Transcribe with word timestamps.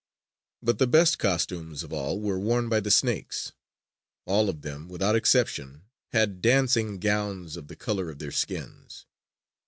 But 0.63 0.79
the 0.79 0.87
best 0.87 1.19
costumes 1.19 1.83
of 1.83 1.93
all 1.93 2.19
were 2.19 2.39
worn 2.39 2.69
by 2.69 2.79
the 2.79 2.89
snakes. 2.89 3.51
All 4.25 4.49
of 4.49 4.63
them, 4.63 4.89
without 4.89 5.15
exception, 5.15 5.83
had 6.11 6.41
dancing 6.41 6.97
gowns 6.97 7.55
of 7.55 7.67
the 7.67 7.75
color 7.75 8.09
of 8.09 8.17
their 8.17 8.31
skins. 8.31 9.05